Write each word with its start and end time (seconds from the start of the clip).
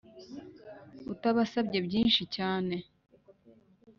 utabasabye 1.13 1.77
byinshi 1.87 2.23
cyane 2.35 2.75